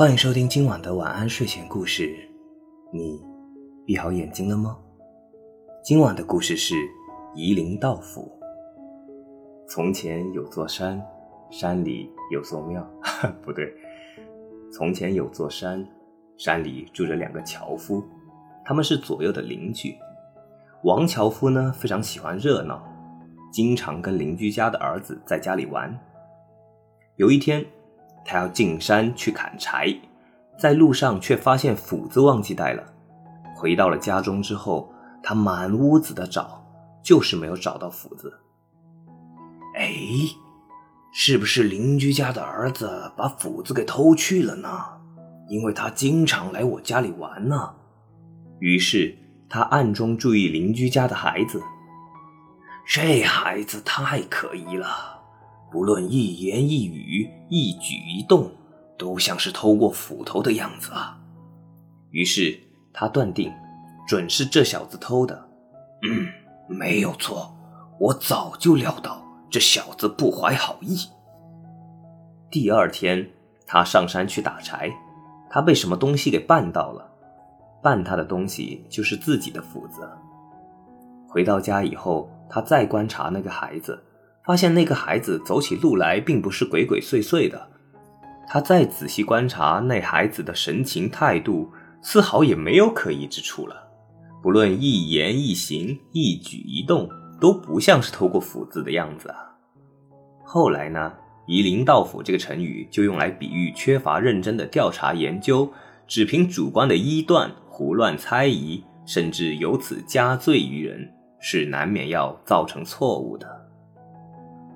[0.00, 2.16] 欢迎收听今晚的晚安睡前故事。
[2.90, 3.22] 你
[3.84, 4.78] 闭好眼睛了吗？
[5.84, 6.74] 今晚的故事是
[7.34, 8.32] 夷陵道府。
[9.68, 10.98] 从前有座山，
[11.50, 12.82] 山里有座庙。
[13.44, 13.70] 不对，
[14.72, 15.86] 从前有座山，
[16.38, 18.02] 山里住着两个樵夫，
[18.64, 19.94] 他们是左右的邻居。
[20.84, 22.82] 王樵夫呢，非常喜欢热闹，
[23.52, 25.94] 经常跟邻居家的儿子在家里玩。
[27.16, 27.62] 有一天，
[28.24, 29.94] 他要进山去砍柴，
[30.58, 32.82] 在路上却发现斧子忘记带了。
[33.56, 36.64] 回到了家中之后，他满屋子的找，
[37.02, 38.32] 就是没有找到斧子。
[39.76, 39.92] 哎，
[41.12, 44.68] 是不是邻居家的儿子把斧子给偷去了呢？
[45.48, 47.74] 因为他经常来我家里玩呢。
[48.60, 49.16] 于是
[49.48, 51.60] 他暗中注意邻居家的孩子，
[52.86, 55.19] 这孩子太可疑了。
[55.70, 58.50] 不论一言一语、一举一动，
[58.98, 61.18] 都像是偷过斧头的样子啊！
[62.10, 62.58] 于是
[62.92, 63.52] 他断定，
[64.08, 65.48] 准是这小子偷的。
[66.02, 66.26] 嗯，
[66.68, 67.54] 没有错，
[68.00, 70.98] 我早就料到这小子不怀好意。
[72.50, 73.30] 第二天，
[73.64, 74.90] 他上山去打柴，
[75.48, 77.08] 他被什么东西给绊到了，
[77.80, 80.08] 绊他的东西就是自己的斧子。
[81.28, 84.02] 回到家以后，他再观察那个孩子。
[84.44, 87.68] 发现那个孩子走起路来并不是鬼鬼祟祟的，
[88.48, 91.70] 他再仔细观察那孩子的神情态度，
[92.02, 93.76] 丝毫也没有可疑之处了。
[94.42, 99.36] 不论一言一行、一举一动，都不像是偷过斧子的样子啊。
[100.42, 101.12] 后来呢
[101.46, 105.70] ，“夷陵道府”这个成语就用来比喻缺乏认真的调查研究，
[106.06, 113.46] 只凭主观的臆断、胡乱猜疑，甚至由此加罪于人，是难免要造成错误的。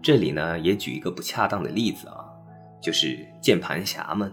[0.00, 2.24] 这里呢，也举一个不恰当的例子啊，
[2.80, 4.32] 就是键盘侠们。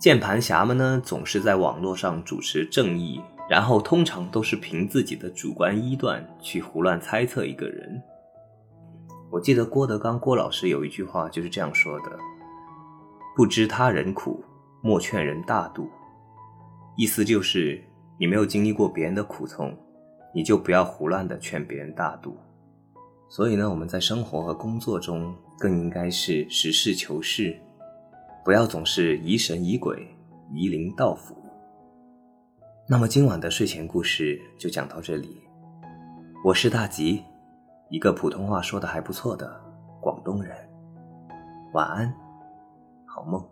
[0.00, 8.02] 键盘侠们呢，总是在网络上主持正义，然后通常都是凭自己的主观臆断去胡乱猜测一个人。
[9.30, 12.18] 我记得郭德纲郭老师有一句话就是这样说的
[13.36, 14.44] ：“不知他人苦，
[14.82, 15.88] 莫劝人大度。”
[16.96, 17.82] 意思就是
[18.18, 19.76] 你没有经历过别人的苦痛，
[20.34, 22.36] 你就不要胡乱的劝别人大度。
[23.28, 27.54] 所以呢，我们在生活和工作中更应该是实事求是，
[28.44, 30.08] 不要总是疑神疑鬼、
[30.52, 31.36] 疑灵道府。
[32.88, 35.42] 那么今晚的睡前故事就讲到这里。
[36.42, 37.22] 我是大吉，
[37.90, 39.60] 一个普通话说的还不错的
[40.00, 40.56] 广东人。
[41.74, 42.14] 晚安，
[43.04, 43.44] 好梦。